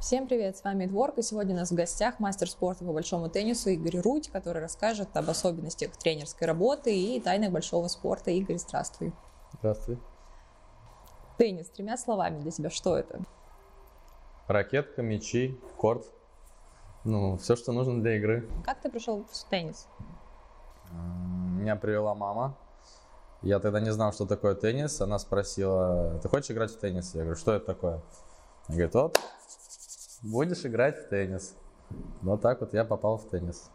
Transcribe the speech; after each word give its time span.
Всем 0.00 0.26
привет, 0.26 0.56
с 0.56 0.64
вами 0.64 0.86
Дворк, 0.86 1.18
и 1.18 1.22
сегодня 1.22 1.54
у 1.54 1.58
нас 1.58 1.70
в 1.70 1.74
гостях 1.74 2.20
мастер 2.20 2.48
спорта 2.48 2.86
по 2.86 2.92
большому 2.94 3.28
теннису 3.28 3.68
Игорь 3.68 4.00
Руть, 4.00 4.30
который 4.30 4.62
расскажет 4.62 5.14
об 5.14 5.28
особенностях 5.28 5.94
тренерской 5.94 6.46
работы 6.46 6.98
и 6.98 7.20
тайнах 7.20 7.52
большого 7.52 7.86
спорта. 7.88 8.30
Игорь, 8.30 8.56
здравствуй. 8.56 9.12
Здравствуй. 9.58 9.98
Теннис, 11.36 11.68
тремя 11.68 11.98
словами 11.98 12.40
для 12.40 12.50
тебя, 12.50 12.70
что 12.70 12.96
это? 12.96 13.20
Ракетка, 14.48 15.02
мячи, 15.02 15.60
корт. 15.76 16.10
Ну, 17.04 17.36
все, 17.36 17.54
что 17.54 17.72
нужно 17.72 18.00
для 18.00 18.16
игры. 18.16 18.48
Как 18.64 18.80
ты 18.80 18.90
пришел 18.90 19.26
в 19.30 19.50
теннис? 19.50 19.86
Меня 20.92 21.76
привела 21.76 22.14
мама. 22.14 22.56
Я 23.42 23.58
тогда 23.58 23.80
не 23.80 23.92
знал, 23.92 24.14
что 24.14 24.24
такое 24.24 24.54
теннис. 24.54 24.98
Она 25.02 25.18
спросила, 25.18 26.18
ты 26.22 26.28
хочешь 26.30 26.50
играть 26.52 26.70
в 26.70 26.78
теннис? 26.78 27.14
Я 27.14 27.20
говорю, 27.20 27.36
что 27.36 27.52
это 27.52 27.66
такое? 27.66 28.00
Она 28.66 28.76
говорит, 28.76 28.94
вот, 28.94 29.20
будешь 30.22 30.64
играть 30.64 30.98
в 30.98 31.08
теннис. 31.08 31.56
Вот 32.22 32.40
так 32.40 32.60
вот 32.60 32.74
я 32.74 32.84
попал 32.84 33.18
в 33.18 33.28
теннис. 33.28 33.70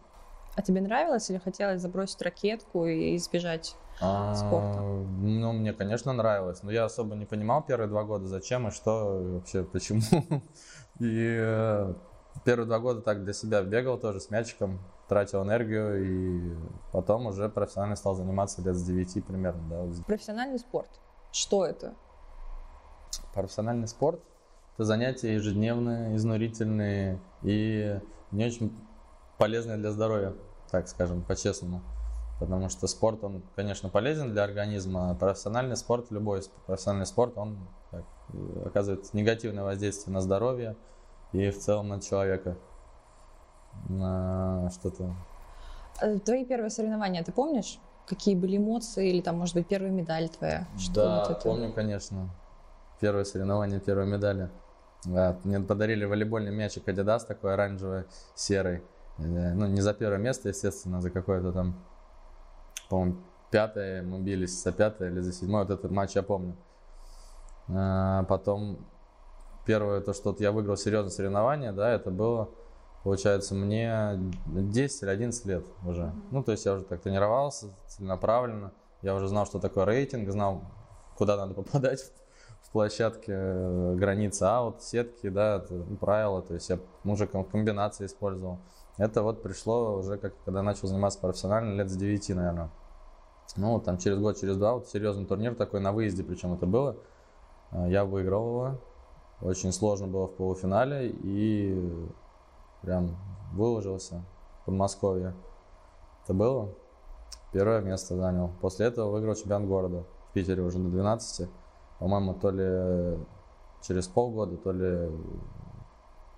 А 0.55 0.61
тебе 0.61 0.79
нравилось 0.79 1.29
или 1.29 1.37
хотелось 1.37 1.81
забросить 1.81 2.21
ракетку 2.21 2.85
и 2.85 3.17
избежать 3.17 3.75
А, 3.99 4.33
спорта? 4.35 4.79
Ну, 4.79 5.51
мне, 5.51 5.73
конечно, 5.73 6.13
нравилось, 6.13 6.63
но 6.63 6.71
я 6.71 6.85
особо 6.85 7.15
не 7.15 7.25
понимал 7.25 7.61
первые 7.61 7.89
два 7.89 8.03
года, 8.03 8.25
зачем 8.27 8.67
и 8.67 8.71
что, 8.71 9.21
и 9.21 9.31
вообще 9.33 9.63
почему. 9.63 10.01
И 10.99 11.37
э, 11.41 11.93
первые 12.45 12.67
два 12.67 12.79
года 12.79 13.01
так 13.01 13.25
для 13.25 13.33
себя 13.33 13.61
бегал 13.63 13.97
тоже 13.97 14.21
с 14.21 14.29
мячиком, 14.29 14.79
тратил 15.09 15.43
энергию, 15.43 16.05
и 16.05 16.55
потом 16.93 17.25
уже 17.25 17.49
профессионально 17.49 17.97
стал 17.97 18.15
заниматься 18.15 18.61
лет 18.61 18.77
с 18.77 18.83
9 18.83 19.25
примерно, 19.25 19.61
да. 19.69 20.03
Профессиональный 20.07 20.57
спорт. 20.57 20.87
Что 21.33 21.65
это? 21.65 21.95
Профессиональный 23.33 23.89
спорт– 23.89 24.21
это 24.75 24.83
занятия 24.83 25.35
ежедневные, 25.35 26.15
изнурительные 26.17 27.19
и 27.43 27.97
не 28.31 28.45
очень 28.45 28.77
полезные 29.37 29.77
для 29.77 29.91
здоровья, 29.91 30.33
так 30.69 30.87
скажем, 30.89 31.21
по-честному. 31.21 31.81
Потому 32.39 32.67
что 32.67 32.87
спорт, 32.87 33.23
он, 33.23 33.41
конечно, 33.55 33.87
полезен 33.87 34.33
для 34.33 34.43
организма, 34.43 35.11
а 35.11 35.15
профессиональный 35.15 35.77
спорт, 35.77 36.11
любой 36.11 36.41
профессиональный 36.65 37.05
спорт, 37.05 37.37
он 37.37 37.57
так, 37.91 38.03
оказывает 38.65 39.13
негативное 39.13 39.63
воздействие 39.63 40.13
на 40.13 40.19
здоровье 40.19 40.75
и 41.31 41.49
в 41.49 41.57
целом 41.57 41.87
на 41.87 42.01
человека. 42.01 42.57
На 43.87 44.69
что-то. 44.71 45.15
Э, 46.01 46.19
Твои 46.19 46.43
первые 46.43 46.69
соревнования, 46.69 47.23
ты 47.23 47.31
помнишь? 47.31 47.79
Какие 48.07 48.35
были 48.35 48.57
эмоции 48.57 49.09
или 49.09 49.21
там, 49.21 49.37
может 49.37 49.55
быть, 49.55 49.67
первая 49.67 49.91
медаль 49.91 50.29
твоя? 50.29 50.67
Что 50.77 50.93
да, 50.93 51.19
вот 51.21 51.31
это? 51.31 51.41
помню, 51.41 51.73
конечно. 51.73 52.29
Первое 52.99 53.23
соревнование, 53.23 53.79
первые 53.79 54.07
медали. 54.07 54.49
Да, 55.05 55.37
мне 55.43 55.59
подарили 55.59 56.05
волейбольный 56.05 56.51
мячик 56.51 56.87
Adidas 56.87 57.25
такой 57.27 57.53
оранжевый, 57.53 58.05
серый. 58.33 58.83
Э, 59.17 59.53
Ну, 59.53 59.67
не 59.67 59.81
за 59.81 59.93
первое 59.93 60.17
место, 60.17 60.49
естественно, 60.49 61.01
за 61.01 61.11
какое-то 61.11 61.51
там, 61.51 61.75
по-моему, 62.89 63.17
пятое 63.51 64.01
мы 64.01 64.19
бились, 64.19 64.61
за 64.63 64.71
пятое 64.71 65.09
или 65.11 65.19
за 65.21 65.31
седьмое. 65.31 65.63
Вот 65.63 65.71
этот 65.71 65.91
матч 65.91 66.15
я 66.15 66.23
помню. 66.23 66.55
А, 67.69 68.23
Потом 68.23 68.79
первое, 69.65 70.01
то, 70.01 70.13
что 70.13 70.35
я 70.39 70.51
выиграл 70.51 70.77
серьезное 70.77 71.11
соревнование, 71.11 71.71
да, 71.71 71.91
это 71.91 72.09
было, 72.11 72.49
получается, 73.03 73.55
мне 73.55 74.19
10 74.47 75.03
или 75.03 75.09
11 75.09 75.45
лет 75.45 75.65
уже. 75.85 76.13
Ну, 76.31 76.43
то 76.43 76.51
есть 76.51 76.65
я 76.65 76.73
уже 76.73 76.83
так 76.83 77.01
тренировался 77.01 77.67
целенаправленно. 77.87 78.71
Я 79.01 79.15
уже 79.15 79.27
знал, 79.27 79.45
что 79.45 79.59
такое 79.59 79.85
рейтинг, 79.85 80.29
знал, 80.31 80.63
куда 81.15 81.37
надо 81.37 81.53
попадать 81.53 82.11
в 82.67 82.71
площадке, 82.71 83.31
э, 83.31 83.95
границы 83.95 84.43
аут, 84.43 84.81
сетки, 84.81 85.29
да, 85.29 85.63
ну, 85.69 85.95
правила. 85.97 86.41
То 86.41 86.55
есть 86.55 86.69
я 86.69 86.79
уже 87.03 87.27
ком- 87.27 87.45
комбинации 87.45 88.05
использовал. 88.05 88.59
Это 88.97 89.23
вот 89.23 89.43
пришло 89.43 89.97
уже, 89.97 90.17
как, 90.17 90.33
когда 90.45 90.61
начал 90.61 90.87
заниматься 90.87 91.19
профессионально, 91.19 91.75
лет 91.75 91.89
с 91.89 91.95
9, 91.95 92.29
наверное. 92.29 92.69
Ну, 93.57 93.79
там 93.79 93.97
через 93.97 94.17
год, 94.17 94.37
через 94.39 94.57
два, 94.57 94.73
вот 94.73 94.87
серьезный 94.87 95.25
турнир 95.25 95.55
такой 95.55 95.79
на 95.79 95.91
выезде, 95.91 96.23
причем 96.23 96.53
это 96.53 96.65
было. 96.65 96.97
А, 97.71 97.87
Я 97.87 98.05
выиграл 98.05 98.47
его. 98.47 98.79
Очень 99.41 99.71
сложно 99.71 100.07
было 100.07 100.27
в 100.27 100.35
полуфинале 100.35 101.09
и 101.09 102.07
прям 102.81 103.15
выложился 103.53 104.23
в 104.61 104.65
Подмосковье. 104.65 105.33
Это 106.23 106.33
было. 106.33 106.69
Первое 107.51 107.81
место 107.81 108.15
занял. 108.15 108.51
После 108.61 108.87
этого 108.87 109.11
выиграл 109.11 109.35
чемпионат 109.35 109.67
города 109.67 110.03
в 110.29 110.33
Питере 110.33 110.63
уже 110.63 110.79
до 110.79 110.89
12. 110.89 111.49
По-моему, 112.05 112.35
то 112.35 112.51
ли 112.51 113.17
через 113.81 114.07
полгода, 114.07 114.57
то 114.57 114.71
ли... 114.71 115.09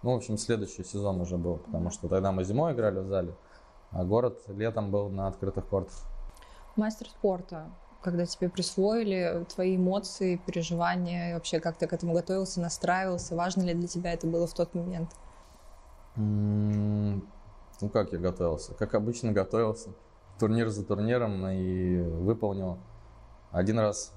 Ну, 0.01 0.13
в 0.13 0.15
общем, 0.15 0.37
следующий 0.37 0.85
сезон 0.85 1.19
уже 1.19 1.35
был, 1.35 1.57
потому 1.57 1.89
что 1.89 2.07
тогда 2.07 2.31
мы 2.31 2.45
зимой 2.45 2.71
играли 2.71 2.99
в 2.99 3.07
зале, 3.07 3.35
а 3.91 4.05
город 4.05 4.41
летом 4.47 4.91
был 4.91 5.09
на 5.09 5.27
открытых 5.27 5.67
кортах. 5.67 5.97
Мастер 6.77 7.09
спорта, 7.09 7.65
когда 8.01 8.25
тебе 8.25 8.47
присвоили 8.47 9.45
твои 9.53 9.75
эмоции, 9.75 10.37
переживания, 10.37 11.33
вообще 11.33 11.59
как 11.59 11.75
ты 11.75 11.85
к 11.85 11.91
этому 11.91 12.13
готовился, 12.13 12.61
настраивался, 12.61 13.35
важно 13.35 13.63
ли 13.63 13.73
для 13.73 13.89
тебя 13.89 14.13
это 14.13 14.25
было 14.25 14.47
в 14.47 14.53
тот 14.53 14.73
момент? 14.73 15.09
Ну, 16.15 17.19
как 17.91 18.13
я 18.13 18.19
готовился? 18.19 18.73
Как 18.73 18.95
обычно 18.95 19.33
готовился. 19.33 19.89
Турнир 20.39 20.69
за 20.69 20.85
турниром 20.85 21.45
и 21.45 21.99
выполнил 21.99 22.77
один 23.51 23.79
раз 23.79 24.13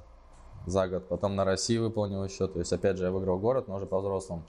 за 0.67 0.89
год. 0.89 1.09
Потом 1.09 1.37
на 1.37 1.45
России 1.45 1.79
выполнил 1.79 2.25
еще. 2.25 2.47
То 2.49 2.59
есть, 2.59 2.73
опять 2.73 2.97
же, 2.97 3.05
я 3.05 3.11
выиграл 3.11 3.39
город, 3.39 3.69
но 3.69 3.77
уже 3.77 3.87
по-взрослому. 3.87 4.43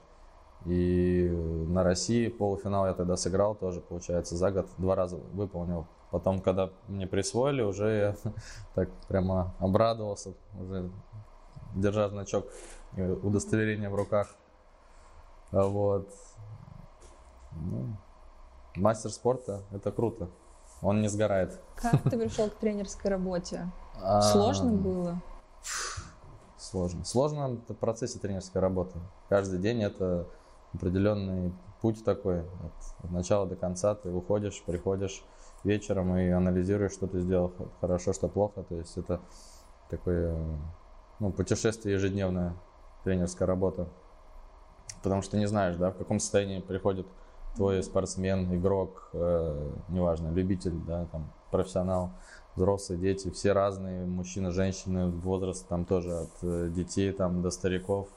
И 0.66 1.28
на 1.68 1.82
России 1.82 2.28
полуфинал 2.28 2.86
я 2.86 2.94
тогда 2.94 3.16
сыграл 3.16 3.54
тоже, 3.54 3.80
получается, 3.80 4.36
за 4.36 4.50
год 4.52 4.66
два 4.78 4.94
раза 4.94 5.16
выполнил. 5.32 5.86
Потом, 6.10 6.40
когда 6.40 6.70
мне 6.88 7.06
присвоили, 7.06 7.62
уже 7.62 8.16
я 8.24 8.32
так 8.74 8.90
прямо 9.08 9.54
обрадовался, 9.58 10.34
уже 10.60 10.90
держа 11.74 12.08
значок 12.08 12.46
удостоверения 12.96 13.90
в 13.90 13.94
руках. 13.94 14.28
А 15.50 15.66
Вот. 15.66 16.08
Ну, 17.52 17.96
мастер 18.76 19.10
спорта– 19.10 19.62
это 19.72 19.90
круто. 19.90 20.28
Он 20.80 21.00
не 21.00 21.08
сгорает. 21.08 21.60
Как 21.76 22.02
ты 22.02 22.18
пришел 22.18 22.48
к 22.48 22.54
тренерской 22.54 23.10
работе? 23.10 23.70
А, 24.04 24.20
Сложно 24.22 24.72
было? 24.72 25.22
Сложно. 26.72 27.04
Сложно 27.04 27.48
в 27.68 27.74
процессе 27.74 28.18
тренерской 28.18 28.62
работы. 28.62 28.98
Каждый 29.28 29.58
день 29.58 29.82
это 29.82 30.26
определенный 30.72 31.52
путь 31.82 32.02
такой. 32.02 32.40
От, 32.40 33.10
начала 33.10 33.44
до 33.44 33.56
конца 33.56 33.94
ты 33.94 34.08
выходишь, 34.08 34.62
приходишь 34.64 35.22
вечером 35.64 36.16
и 36.16 36.30
анализируешь, 36.30 36.92
что 36.92 37.06
ты 37.06 37.20
сделал 37.20 37.52
хорошо, 37.82 38.14
что 38.14 38.26
плохо. 38.26 38.62
То 38.62 38.76
есть 38.76 38.96
это 38.96 39.20
такое 39.90 40.34
ну, 41.20 41.30
путешествие 41.30 41.96
ежедневное, 41.96 42.54
тренерская 43.04 43.46
работа. 43.46 43.86
Потому 45.02 45.20
что 45.20 45.36
не 45.36 45.48
знаешь, 45.48 45.76
да, 45.76 45.90
в 45.90 45.98
каком 45.98 46.20
состоянии 46.20 46.60
приходит 46.60 47.06
твой 47.54 47.82
спортсмен, 47.82 48.50
игрок, 48.56 49.10
э, 49.12 49.72
неважно, 49.90 50.30
любитель, 50.30 50.78
да, 50.86 51.04
там, 51.12 51.30
профессионал, 51.52 52.10
взрослые 52.56 53.00
дети, 53.00 53.30
все 53.30 53.52
разные, 53.52 54.04
мужчины, 54.04 54.50
женщины, 54.50 55.08
возраст 55.08 55.66
там 55.68 55.84
тоже 55.84 56.12
от 56.12 56.30
э, 56.42 56.68
детей 56.74 57.12
там 57.12 57.42
до 57.42 57.50
стариков. 57.50 58.08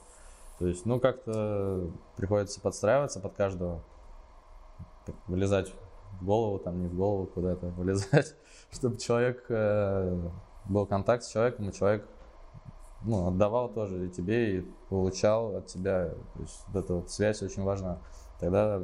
То 0.58 0.66
есть, 0.66 0.86
ну, 0.86 0.98
как-то 0.98 1.88
приходится 2.16 2.60
подстраиваться 2.60 3.20
под 3.20 3.34
каждого, 3.34 3.82
вылезать 5.28 5.72
в 6.20 6.24
голову, 6.24 6.58
там, 6.58 6.80
не 6.80 6.88
в 6.88 6.96
голову, 6.96 7.26
куда-то 7.26 7.66
вылезать, 7.68 8.34
чтобы 8.72 8.96
человек, 8.96 9.44
э, 9.48 10.18
был 10.68 10.86
контакт 10.86 11.22
с 11.22 11.28
человеком, 11.28 11.68
и 11.68 11.72
человек 11.72 12.04
ну, 13.04 13.28
отдавал 13.28 13.68
тоже 13.68 14.06
и 14.06 14.10
тебе, 14.10 14.58
и 14.58 14.60
получал 14.88 15.56
от 15.56 15.66
тебя. 15.66 16.08
То 16.34 16.40
есть 16.40 16.64
вот 16.68 16.84
эта 16.84 16.94
вот 16.94 17.10
связь 17.10 17.42
очень 17.42 17.62
важна. 17.62 17.98
Тогда 18.40 18.82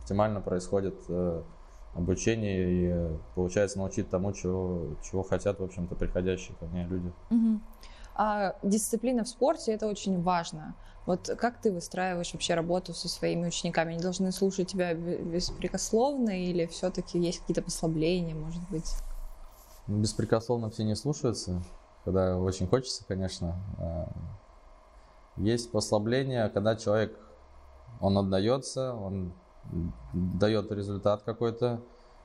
оптимально 0.00 0.40
происходит 0.40 0.94
обучение 1.94 2.70
и 2.72 2.86
э, 2.92 3.18
получается 3.34 3.78
научить 3.78 4.08
тому, 4.10 4.32
чего, 4.32 4.96
чего 5.02 5.22
хотят, 5.22 5.60
в 5.60 5.64
общем-то, 5.64 5.94
приходящие 5.94 6.56
ко 6.58 6.66
мне 6.66 6.84
люди. 6.84 7.12
Мгм. 7.30 7.62
А 8.14 8.56
дисциплина 8.62 9.24
в 9.24 9.28
спорте 9.28 9.72
это 9.72 9.86
очень 9.86 10.20
важно. 10.22 10.74
Вот 11.06 11.28
как 11.38 11.60
ты 11.60 11.72
выстраиваешь 11.72 12.32
вообще 12.32 12.54
работу 12.54 12.94
со 12.94 13.08
своими 13.08 13.46
учениками? 13.46 13.94
Они 13.94 14.02
должны 14.02 14.30
слушать 14.32 14.68
тебя 14.68 14.94
бе- 14.94 15.18
беспрекословно 15.18 16.30
или 16.44 16.66
все-таки 16.66 17.18
есть 17.18 17.40
какие-то 17.40 17.62
послабления, 17.62 18.34
может 18.34 18.62
быть? 18.70 18.90
Ну, 19.88 19.98
Беспрекословно 20.00 20.70
все 20.70 20.84
не 20.84 20.94
слушаются, 20.94 21.62
когда 22.04 22.38
очень 22.38 22.68
хочется, 22.68 23.04
конечно. 23.06 23.56
А, 23.78 24.08
Есть 25.36 25.72
послабление, 25.72 26.48
когда 26.50 26.76
человек, 26.76 27.18
он 28.00 28.16
отдается, 28.16 28.94
он 28.94 29.32
дает 30.12 30.70
результат 30.72 31.22
какой-то. 31.22 31.80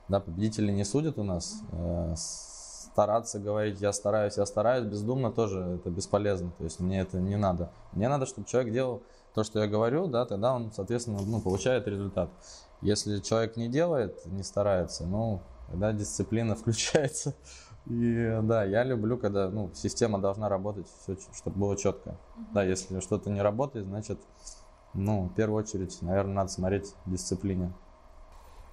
Да, 0.08 0.20
победители 0.20 0.72
не 0.72 0.86
судят 0.86 1.18
у 1.18 1.24
нас. 1.24 1.62
Э, 1.72 2.16
Стараться 2.18 3.38
говорить, 3.38 3.80
я 3.80 3.94
стараюсь, 3.94 4.38
я 4.38 4.46
стараюсь, 4.48 4.86
бездумно 4.86 5.32
тоже 5.32 5.60
это 5.60 5.92
бесполезно. 5.92 6.52
То 6.58 6.64
есть 6.64 6.80
мне 6.80 7.02
это 7.02 7.20
не 7.20 7.36
надо. 7.36 7.72
Мне 7.92 8.10
надо, 8.10 8.26
чтобы 8.26 8.48
человек 8.48 8.74
делал 8.74 9.04
то, 9.36 9.44
что 9.44 9.60
я 9.60 9.68
говорю, 9.68 10.08
да, 10.08 10.26
тогда 10.26 10.56
он, 10.56 10.72
соответственно, 10.72 11.20
ну, 11.22 11.40
получает 11.40 11.88
результат. 11.88 12.32
Если 12.82 13.20
человек 13.20 13.56
не 13.56 13.68
делает, 13.68 14.26
не 14.26 14.42
старается, 14.42 15.06
ну, 15.06 15.42
тогда 15.70 15.94
дисциплина 15.94 16.56
включается. 16.56 17.36
И 17.86 18.40
да, 18.42 18.64
я 18.64 18.84
люблю, 18.84 19.18
когда 19.18 19.50
ну, 19.50 19.70
система 19.76 20.20
должна 20.20 20.50
работать, 20.50 20.88
все, 21.04 21.16
чтобы 21.36 21.60
было 21.60 21.78
четко. 21.78 22.10
Uh-huh. 22.10 22.44
Да, 22.54 22.64
если 22.64 23.00
что-то 23.00 23.30
не 23.30 23.42
работает, 23.42 23.86
значит, 23.86 24.20
ну, 24.94 25.26
в 25.26 25.34
первую 25.34 25.64
очередь, 25.64 25.98
наверное, 26.02 26.36
надо 26.36 26.50
смотреть 26.50 26.94
дисциплине. 27.06 27.72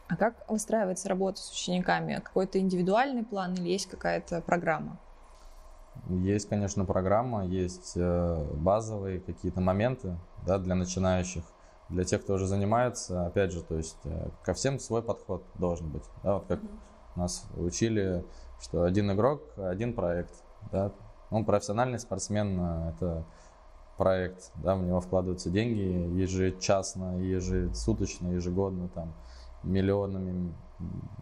А 0.09 0.17
как 0.17 0.49
выстраивается 0.49 1.09
работа 1.09 1.41
с 1.41 1.51
учениками? 1.51 2.21
Какой-то 2.23 2.59
индивидуальный 2.59 3.25
план 3.25 3.55
или 3.55 3.69
есть 3.69 3.89
какая-то 3.89 4.43
программа? 4.43 4.99
Есть, 6.09 6.49
конечно, 6.49 6.85
программа, 6.85 7.47
есть 7.47 7.93
э, 7.97 8.45
базовые 8.55 9.21
какие-то 9.21 9.61
моменты 9.61 10.19
да, 10.45 10.59
для 10.59 10.75
начинающих, 10.75 11.45
для 11.89 12.05
тех, 12.05 12.23
кто 12.23 12.35
уже 12.35 12.47
занимается. 12.47 13.27
Опять 13.27 13.53
же, 13.53 13.63
то 13.63 13.77
есть 13.77 13.97
э, 14.05 14.29
ко 14.43 14.53
всем 14.53 14.79
свой 14.79 15.03
подход 15.03 15.45
должен 15.55 15.89
быть. 15.89 16.05
Да, 16.23 16.35
вот 16.35 16.47
как 16.47 16.61
mm-hmm. 16.61 16.79
нас 17.17 17.47
учили, 17.57 18.25
что 18.61 18.83
один 18.83 19.13
игрок, 19.13 19.43
один 19.57 19.95
проект. 19.95 20.35
Да. 20.71 20.93
Он 21.31 21.45
профессиональный 21.45 21.99
спортсмен, 21.99 22.61
э, 22.61 22.91
это 22.91 23.25
проект, 23.97 24.53
да, 24.57 24.77
в 24.77 24.83
него 24.83 25.01
вкладываются 25.01 25.51
деньги 25.51 25.81
ежечасно, 26.21 27.21
ежесуточно, 27.21 28.29
ежегодно, 28.29 28.89
там, 28.89 29.15
миллионами, 29.63 30.55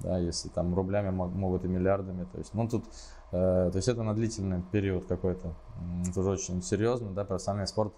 да, 0.01 0.19
если 0.19 0.49
там 0.49 0.75
рублями 0.75 1.11
могут 1.11 1.65
и 1.65 1.69
миллиардами, 1.69 2.27
то 2.33 2.39
есть, 2.39 2.55
ну, 2.55 2.69
тут 2.69 2.85
Э, 3.33 3.71
то 3.73 3.77
есть 3.77 3.89
это 3.89 4.03
на 4.03 4.15
длительный 4.15 4.63
период 4.71 5.07
какой-то. 5.07 5.55
Это 6.07 6.21
уже 6.21 6.31
очень 6.31 6.63
серьезно, 6.63 7.11
да, 7.11 7.25
профессиональный 7.25 7.67
спорт 7.67 7.95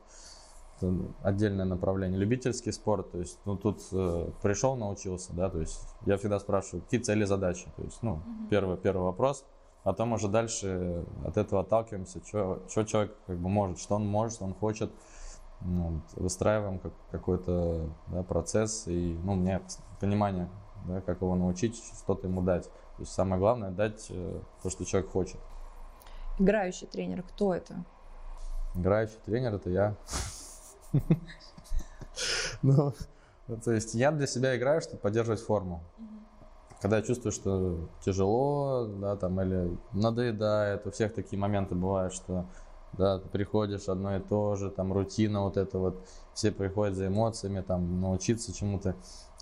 отдельное 1.23 1.65
направление. 1.65 2.19
Любительский 2.19 2.73
спорт, 2.73 3.11
то 3.13 3.19
есть, 3.19 3.39
ну, 3.45 3.57
тут 3.57 3.81
э, 3.93 4.29
пришел, 4.43 4.77
научился, 4.77 5.33
да, 5.33 5.49
то 5.49 5.61
есть 5.61 5.81
я 6.05 6.19
всегда 6.19 6.39
спрашиваю, 6.41 6.83
какие 6.83 7.01
цели, 7.01 7.25
задачи, 7.25 7.67
то 7.77 7.83
есть, 7.83 8.03
ну, 8.03 8.17
uh-huh. 8.17 8.49
первый, 8.51 8.77
первый 8.77 9.05
вопрос, 9.05 9.45
потом 9.85 10.15
уже 10.15 10.29
дальше 10.29 11.05
от 11.25 11.37
этого 11.37 11.61
отталкиваемся, 11.61 12.21
что, 12.27 12.63
что 12.69 12.85
человек 12.85 13.15
как 13.27 13.39
бы 13.39 13.49
может, 13.49 13.79
что 13.79 13.95
он 13.95 14.07
может, 14.07 14.35
что 14.35 14.45
он 14.45 14.55
хочет, 14.55 14.91
ну, 15.61 16.01
выстраиваем 16.17 16.79
как, 16.81 16.93
какой-то 17.11 17.89
да, 18.09 18.23
процесс, 18.23 18.89
и, 18.89 19.17
ну, 19.23 19.35
у 19.35 19.37
меня 19.37 19.63
понимание, 20.01 20.49
да, 20.87 21.01
как 21.03 21.21
его 21.21 21.37
научить, 21.37 21.81
что-то 22.03 22.27
ему 22.27 22.43
дать. 22.43 22.65
То 22.65 23.03
есть 23.03 23.13
самое 23.13 23.39
главное 23.39 23.71
дать 23.71 24.07
э, 24.11 24.41
то, 24.63 24.71
что 24.71 24.85
человек 24.85 25.11
хочет. 25.11 25.39
Играющий 26.39 26.87
тренер, 26.87 27.23
кто 27.23 27.55
это? 27.55 27.85
Играющий 28.75 29.19
тренер 29.25 29.55
это 29.55 29.71
я. 29.71 29.95
Ну, 32.63 32.95
то 33.63 33.73
есть 33.73 33.95
я 33.95 34.13
для 34.13 34.27
себя 34.27 34.57
играю, 34.57 34.81
чтобы 34.81 34.99
поддерживать 34.99 35.41
форму. 35.41 35.83
Когда 36.85 36.99
я 36.99 37.03
чувствую, 37.03 37.33
что 37.33 37.89
тяжело, 38.05 38.87
да, 39.01 39.17
там, 39.17 39.41
или 39.41 39.75
надоедает, 39.95 40.87
у 40.87 40.91
всех 40.91 41.15
такие 41.15 41.39
моменты 41.39 41.75
бывают, 41.75 42.13
что 42.13 42.45
да, 42.93 43.21
ты 43.21 43.27
приходишь 43.31 43.89
одно 43.89 44.15
и 44.19 44.21
то 44.21 44.55
же, 44.57 44.71
там 44.71 44.93
рутина 44.93 45.45
вот 45.45 45.57
это 45.57 45.79
вот, 45.79 46.07
все 46.35 46.53
приходят 46.53 46.95
за 46.95 47.07
эмоциями, 47.07 47.63
там 47.63 48.03
научиться 48.03 48.53
чему-то. 48.53 48.97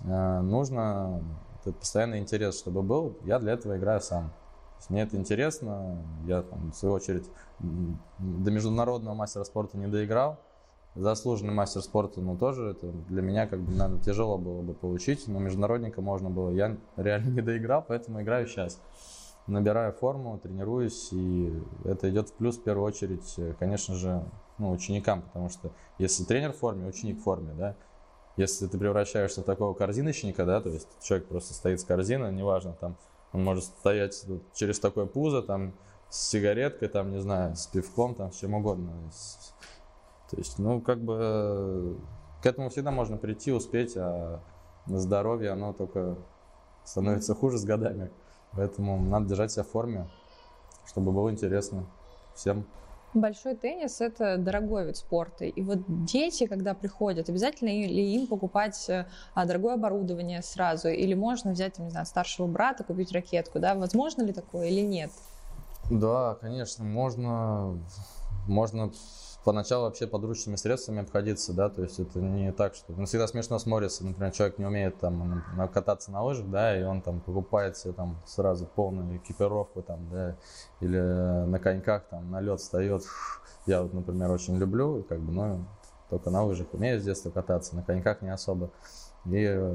Э, 0.05 0.41
нужно 0.41 1.21
этот 1.62 1.81
постоянный 1.81 2.21
интерес, 2.21 2.56
чтобы 2.56 2.83
был, 2.83 3.17
я 3.25 3.41
для 3.41 3.55
этого 3.55 3.77
играю 3.77 4.00
сам. 4.00 4.31
мне 4.89 5.03
это 5.03 5.17
интересно, 5.17 5.99
я 6.27 6.43
там, 6.43 6.71
в 6.71 6.77
свою 6.77 6.94
очередь 6.94 7.29
до 7.59 8.53
международного 8.53 9.17
мастера 9.17 9.43
спорта 9.43 9.77
не 9.79 9.89
доиграл, 9.89 10.39
заслуженный 10.94 11.55
мастер 11.55 11.81
спорта, 11.83 12.21
ну 12.21 12.37
тоже 12.37 12.71
это 12.71 12.87
для 13.09 13.23
меня 13.23 13.47
как 13.47 13.61
бы, 13.61 13.73
наверное, 13.73 14.03
тяжело 14.03 14.39
было 14.39 14.62
бы 14.62 14.75
получить, 14.75 15.27
но 15.27 15.39
международника 15.39 16.03
можно 16.03 16.31
было. 16.31 16.50
Я 16.50 16.77
реально 16.97 17.31
не 17.31 17.41
доиграл, 17.41 17.85
поэтому 17.87 18.21
играю 18.23 18.47
сейчас. 18.47 18.81
Набираю 19.47 19.93
форму, 19.93 20.39
тренируюсь, 20.39 21.12
и 21.12 21.53
это 21.85 22.09
идет 22.11 22.29
в 22.29 22.35
плюс 22.35 22.59
в 22.59 22.62
первую 22.62 22.87
очередь, 22.87 23.37
конечно 23.59 23.94
же, 23.94 24.25
ну, 24.59 24.71
ученикам, 24.71 25.23
потому 25.23 25.49
что 25.49 25.73
если 25.99 26.23
тренер 26.25 26.53
в 26.53 26.59
форме, 26.59 26.87
ученик 26.87 27.19
в 27.19 27.23
форме, 27.23 27.53
да, 27.55 27.75
если 28.37 28.69
ты 28.69 28.79
превращаешься 28.79 29.41
в 29.41 29.44
такого 29.44 29.75
корзиночника, 29.75 30.44
да, 30.44 30.61
то 30.61 30.69
есть 30.69 30.87
человек 31.03 31.27
просто 31.27 31.55
стоит 31.55 31.81
с 31.81 31.85
корзиной, 31.85 32.33
неважно, 32.33 32.77
там, 32.81 32.97
он 33.33 33.43
может 33.43 33.65
стоять 33.65 34.25
через 34.55 34.79
такое 34.79 35.06
пузо, 35.06 35.43
там, 35.43 35.75
с 36.09 36.29
сигареткой, 36.29 36.89
там, 36.89 37.11
не 37.11 37.21
знаю, 37.21 37.56
с 37.56 37.67
пивком, 37.67 38.15
там, 38.15 38.31
с 38.31 38.37
чем 38.37 38.55
угодно. 38.55 38.93
То 40.32 40.38
есть, 40.38 40.58
ну, 40.58 40.81
как 40.81 40.99
бы 41.02 41.99
к 42.43 42.46
этому 42.46 42.70
всегда 42.70 42.90
можно 42.90 43.19
прийти, 43.19 43.52
успеть, 43.52 43.96
а 43.96 44.40
здоровье, 44.87 45.50
оно 45.50 45.75
только 45.75 46.17
становится 46.84 47.34
хуже 47.34 47.58
с 47.58 47.64
годами. 47.64 48.11
Поэтому 48.52 48.99
надо 48.99 49.26
держать 49.29 49.52
себя 49.52 49.62
в 49.62 49.69
форме, 49.69 50.08
чтобы 50.87 51.12
было 51.12 51.31
интересно 51.31 51.84
всем. 52.34 52.64
Большой 53.12 53.56
теннис– 53.56 54.00
это 54.00 54.38
дорогой 54.38 54.87
вид 54.87 54.96
спорта. 54.96 55.44
И 55.44 55.62
вот 55.62 55.81
дети, 55.87 56.46
когда 56.46 56.73
приходят, 56.73 57.29
обязательно 57.29 57.69
ли 57.69 58.14
им 58.14 58.26
покупать 58.26 58.88
э, 58.88 59.06
а, 59.34 59.44
дорогое 59.44 59.75
оборудование 59.75 60.40
сразу? 60.40 60.88
Или 60.88 61.12
можно 61.12 61.52
взять, 61.52 61.79
не 61.79 61.90
знаю, 61.90 62.06
старшего 62.06 62.46
брата, 62.46 62.84
купить 62.84 63.12
ракетку? 63.12 63.58
Да? 63.58 63.75
Возможно 63.75 64.23
ли 64.23 64.32
такое 64.32 64.69
или 64.69 64.81
нет? 64.81 65.11
Да, 65.90 66.38
конечно, 66.40 66.84
можно, 66.84 67.79
можно 68.49 68.90
поначалу 69.44 69.85
вообще 69.85 70.06
подручными 70.06 70.56
средствами 70.56 71.03
обходиться, 71.03 71.53
да, 71.53 71.69
то 71.69 71.83
есть 71.83 71.99
это 71.99 72.21
не 72.21 72.53
так, 72.53 72.75
что... 72.75 72.93
Ну, 72.93 73.06
всегда 73.06 73.27
смешно 73.27 73.59
смотрится, 73.59 74.05
например, 74.05 74.33
человек 74.33 74.59
не 74.59 74.67
умеет 74.67 74.99
там 74.99 75.43
кататься 75.73 76.11
на 76.11 76.23
лыжах, 76.23 76.49
да, 76.49 76.79
и 76.79 76.83
он 76.83 77.03
там 77.03 77.21
покупает 77.21 77.77
себе 77.77 77.93
там 77.93 78.17
сразу 78.25 78.67
полную 78.67 79.17
экипировку 79.17 79.83
там, 79.83 80.09
да, 80.11 80.37
или 80.81 80.99
на 80.99 81.59
коньках 81.59 82.05
там 82.05 82.31
на 82.31 82.41
лед 82.41 82.61
встает. 82.61 83.03
Я 83.67 83.83
вот, 83.83 83.93
например, 83.93 84.31
очень 84.31 84.56
люблю, 84.56 85.05
как 85.09 85.21
бы, 85.21 85.33
ну, 85.33 85.65
только 86.11 86.31
на 86.31 86.44
лыжах 86.44 86.67
умею 86.73 87.00
с 87.00 87.05
детства 87.05 87.31
кататься, 87.31 87.75
на 87.77 87.83
коньках 87.83 88.23
не 88.23 88.33
особо. 88.33 88.71
И 89.25 89.75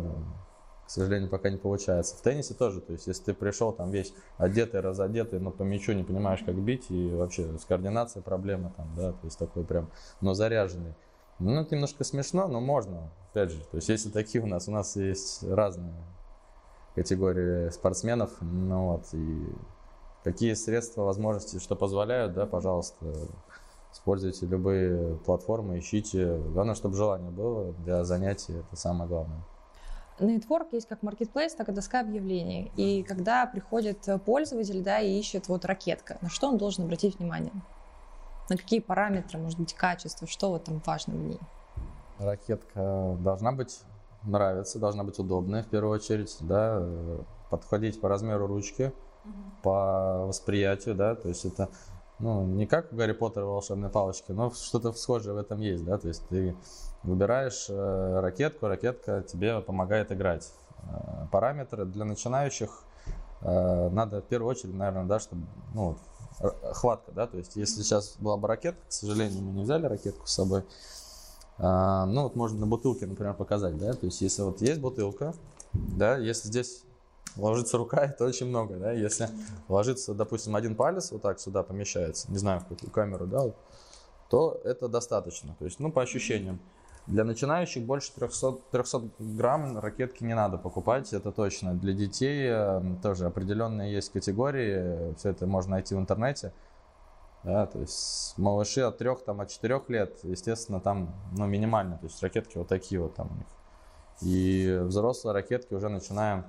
к 0.87 0.89
сожалению, 0.89 1.29
пока 1.29 1.49
не 1.49 1.57
получается. 1.57 2.15
В 2.15 2.21
теннисе 2.21 2.53
тоже, 2.53 2.79
то 2.79 2.93
есть, 2.93 3.07
если 3.07 3.25
ты 3.25 3.33
пришел 3.33 3.73
там 3.73 3.91
весь 3.91 4.13
одетый, 4.37 4.79
разодетый, 4.79 5.41
но 5.41 5.51
по 5.51 5.63
мячу 5.63 5.91
не 5.91 6.03
понимаешь, 6.03 6.41
как 6.45 6.55
бить, 6.55 6.89
и 6.89 7.09
вообще 7.09 7.57
с 7.57 7.65
координацией 7.65 8.23
проблема 8.23 8.71
там, 8.77 8.95
да, 8.95 9.11
то 9.11 9.25
есть 9.25 9.37
такой 9.37 9.65
прям, 9.65 9.91
но 10.21 10.33
заряженный. 10.33 10.95
Ну, 11.39 11.59
это 11.59 11.75
немножко 11.75 12.05
смешно, 12.05 12.47
но 12.47 12.61
можно, 12.61 13.11
опять 13.29 13.51
же, 13.51 13.59
то 13.65 13.75
есть, 13.75 13.89
если 13.89 14.09
такие 14.09 14.41
у 14.41 14.47
нас, 14.47 14.69
у 14.69 14.71
нас 14.71 14.95
есть 14.95 15.43
разные 15.43 15.93
категории 16.95 17.69
спортсменов, 17.69 18.31
ну 18.39 18.93
вот, 18.93 19.03
и 19.11 19.45
какие 20.23 20.53
средства, 20.53 21.01
возможности, 21.01 21.59
что 21.59 21.75
позволяют, 21.75 22.33
да, 22.33 22.45
пожалуйста, 22.45 23.05
используйте 23.91 24.45
любые 24.45 25.17
платформы, 25.17 25.79
ищите. 25.79 26.37
Главное, 26.37 26.75
чтобы 26.75 26.95
желание 26.95 27.29
было 27.29 27.73
для 27.73 28.05
занятий, 28.05 28.53
это 28.53 28.75
самое 28.77 29.09
главное. 29.09 29.43
Нетворк 30.19 30.73
есть 30.73 30.87
как 30.87 31.03
маркетплейс, 31.03 31.53
так 31.53 31.69
и 31.69 31.71
доска 31.71 31.99
объявлений. 31.99 32.71
И 32.75 33.03
когда 33.03 33.45
приходит 33.45 34.07
пользователь, 34.25 34.81
да, 34.83 34.99
и 34.99 35.19
ищет 35.19 35.47
вот 35.47 35.65
ракетка, 35.65 36.17
на 36.21 36.29
что 36.29 36.47
он 36.47 36.57
должен 36.57 36.85
обратить 36.85 37.19
внимание? 37.19 37.53
На 38.49 38.57
какие 38.57 38.79
параметры, 38.79 39.39
может 39.39 39.59
быть, 39.59 39.73
качество, 39.73 40.27
что 40.27 40.49
вот 40.49 40.63
там 40.63 40.81
важно 40.85 41.13
в 41.13 41.17
ней? 41.17 41.39
Ракетка 42.19 43.17
должна 43.19 43.51
быть 43.51 43.81
нравиться, 44.23 44.79
должна 44.79 45.03
быть 45.03 45.19
удобная 45.19 45.63
в 45.63 45.67
первую 45.67 45.93
очередь, 45.93 46.35
да, 46.41 46.81
подходить 47.49 47.99
по 48.01 48.09
размеру 48.09 48.47
ручки, 48.47 48.93
угу. 49.23 49.33
по 49.63 50.25
восприятию, 50.25 50.95
да, 50.95 51.15
то 51.15 51.27
есть 51.27 51.45
это 51.45 51.69
ну, 52.19 52.45
не 52.45 52.65
как 52.65 52.91
у 52.91 52.95
Гарри 52.95 53.11
Поттера 53.11 53.45
волшебной 53.45 53.89
палочки, 53.89 54.31
но 54.31 54.51
что-то 54.51 54.91
схожее 54.93 55.33
в 55.33 55.37
этом 55.37 55.59
есть, 55.59 55.85
да, 55.85 55.97
то 55.97 56.07
есть 56.07 56.27
ты 56.29 56.55
выбираешь 57.03 57.67
э, 57.69 58.19
ракетку, 58.19 58.67
ракетка 58.67 59.21
тебе 59.21 59.61
помогает 59.61 60.11
играть. 60.11 60.51
Э, 60.83 61.27
параметры 61.31 61.85
для 61.85 62.05
начинающих 62.05 62.83
э, 63.41 63.89
надо 63.89 64.21
в 64.21 64.25
первую 64.25 64.49
очередь, 64.49 64.73
наверное, 64.73 65.05
да, 65.05 65.19
чтобы, 65.19 65.43
ну, 65.73 65.97
хватка, 66.73 67.11
да, 67.11 67.27
то 67.27 67.37
есть 67.37 67.55
если 67.55 67.81
сейчас 67.81 68.15
была 68.19 68.37
бы 68.37 68.47
ракетка, 68.47 68.81
к 68.87 68.91
сожалению, 68.91 69.43
мы 69.43 69.51
не 69.53 69.63
взяли 69.63 69.85
ракетку 69.85 70.27
с 70.27 70.33
собой, 70.33 70.63
ну, 71.57 72.21
вот 72.21 72.35
можно 72.35 72.59
на 72.59 72.67
бутылке, 72.67 73.07
например, 73.07 73.33
показать, 73.33 73.75
да, 73.79 73.93
то 73.93 74.05
есть 74.05 74.21
если 74.21 74.43
вот 74.43 74.61
есть 74.61 74.79
бутылка, 74.79 75.33
да, 75.73 76.15
если 76.17 76.49
здесь 76.49 76.83
ложится 77.37 77.77
рука, 77.77 77.97
это 78.05 78.25
очень 78.25 78.47
много, 78.47 78.75
да, 78.75 78.91
если 78.91 79.29
ложится, 79.67 80.13
допустим, 80.13 80.55
один 80.55 80.75
палец 80.75 81.11
вот 81.11 81.21
так 81.21 81.39
сюда 81.39 81.63
помещается, 81.63 82.31
не 82.31 82.37
знаю, 82.37 82.61
в 82.61 82.67
какую 82.67 82.91
камеру, 82.91 83.27
да, 83.27 83.51
то 84.29 84.59
это 84.63 84.87
достаточно, 84.87 85.55
то 85.57 85.65
есть, 85.65 85.79
ну, 85.79 85.91
по 85.91 86.01
ощущениям. 86.01 86.59
Для 87.07 87.23
начинающих 87.23 87.85
больше 87.85 88.11
300, 88.13 88.57
300 88.69 89.01
грамм 89.19 89.79
ракетки 89.79 90.25
не 90.25 90.35
надо 90.35 90.57
покупать, 90.57 91.13
это 91.13 91.31
точно. 91.31 91.73
Для 91.73 91.93
детей 91.93 92.49
э, 92.49 92.81
тоже 93.01 93.27
определенные 93.27 93.93
есть 93.93 94.11
категории, 94.11 95.15
все 95.15 95.29
это 95.29 95.47
можно 95.47 95.71
найти 95.71 95.95
в 95.95 95.99
интернете. 95.99 96.51
да, 97.45 97.65
то 97.65 97.79
есть 97.79 98.37
малыши 98.37 98.81
от 98.81 98.97
трех, 98.97 99.23
там, 99.23 99.39
от 99.39 99.49
четырех 99.49 99.89
лет, 99.89 100.19
естественно, 100.23 100.81
там, 100.81 101.15
ну, 101.31 101.45
минимально, 101.47 101.97
то 101.97 102.07
есть 102.07 102.21
ракетки 102.21 102.57
вот 102.57 102.67
такие 102.67 102.99
вот 102.99 103.15
там 103.15 103.31
у 103.31 103.35
них. 103.35 103.47
И 104.21 104.77
взрослые 104.81 105.33
ракетки 105.33 105.73
уже 105.73 105.87
начинаем, 105.87 106.43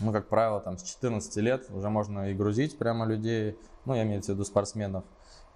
ну, 0.00 0.12
как 0.12 0.28
правило, 0.28 0.60
там, 0.60 0.78
с 0.78 0.82
14 0.82 1.36
лет 1.36 1.66
уже 1.70 1.88
можно 1.88 2.30
и 2.30 2.34
грузить 2.34 2.78
прямо 2.78 3.06
людей, 3.06 3.58
ну, 3.84 3.94
я 3.94 4.02
имею 4.02 4.22
в 4.22 4.28
виду 4.28 4.44
спортсменов, 4.44 5.04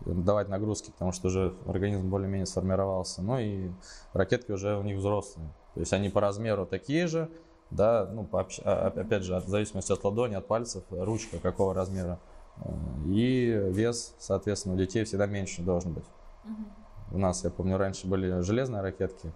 давать 0.04 0.48
нагрузки, 0.48 0.90
потому 0.90 1.12
что 1.12 1.28
уже 1.28 1.54
организм 1.66 2.08
более-менее 2.08 2.46
сформировался. 2.46 3.22
Ну 3.22 3.38
и 3.38 3.70
ракетки 4.12 4.52
уже 4.52 4.76
у 4.76 4.82
них 4.82 4.98
взрослые. 4.98 5.48
То 5.74 5.80
есть 5.80 5.92
они 5.92 6.08
по 6.08 6.20
размеру 6.20 6.66
такие 6.66 7.06
же, 7.06 7.28
да, 7.70 8.08
ну, 8.12 8.28
а, 8.32 8.92
опять 8.96 9.22
же, 9.22 9.36
от 9.36 9.46
зависимости 9.46 9.92
от 9.92 10.02
ладони, 10.02 10.34
от 10.34 10.46
пальцев, 10.46 10.82
ручка 10.90 11.38
какого 11.38 11.74
размера. 11.74 12.18
Э, 12.56 12.72
и 13.06 13.46
вес, 13.70 14.14
соответственно, 14.18 14.74
у 14.74 14.78
детей 14.78 15.04
всегда 15.04 15.26
меньше 15.26 15.62
должен 15.62 15.92
быть. 15.92 16.04
У 17.12 17.18
нас, 17.18 17.44
я 17.44 17.50
помню, 17.50 17.76
раньше 17.76 18.06
были 18.06 18.40
железные 18.40 18.82
ракетки, 18.82 19.32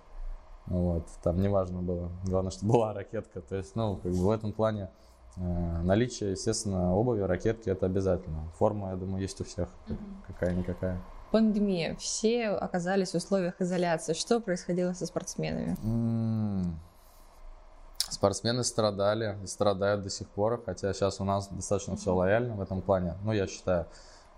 вот, 0.66 1.06
там 1.22 1.40
неважно 1.40 1.82
было, 1.82 2.10
главное, 2.24 2.50
чтобы 2.50 2.72
была 2.72 2.92
ракетка. 2.92 3.40
То 3.40 3.56
есть, 3.56 3.76
ну, 3.76 3.96
как 3.96 4.12
бы 4.12 4.18
в 4.18 4.30
этом 4.30 4.52
плане 4.52 4.90
э, 5.36 5.40
наличие, 5.82 6.32
естественно, 6.32 6.94
обуви, 6.94 7.20
ракетки 7.20 7.68
это 7.68 7.86
обязательно. 7.86 8.48
Форма, 8.58 8.90
я 8.90 8.96
думаю, 8.96 9.20
есть 9.22 9.40
у 9.40 9.44
всех, 9.44 9.68
угу. 9.88 9.98
какая-никакая. 10.26 11.00
Пандемия, 11.30 11.96
все 11.96 12.48
оказались 12.48 13.10
в 13.10 13.16
условиях 13.16 13.60
изоляции. 13.60 14.12
Что 14.12 14.40
происходило 14.40 14.92
со 14.92 15.04
спортсменами? 15.04 15.76
Спортсмены 17.98 18.62
страдали 18.62 19.36
и 19.42 19.46
страдают 19.46 20.02
до 20.02 20.10
сих 20.10 20.28
пор, 20.28 20.62
хотя 20.64 20.92
сейчас 20.92 21.20
у 21.20 21.24
нас 21.24 21.48
достаточно 21.48 21.96
все 21.96 22.14
лояльно 22.14 22.54
в 22.54 22.60
этом 22.60 22.80
плане. 22.80 23.14
Ну, 23.24 23.32
я 23.32 23.48
считаю, 23.48 23.86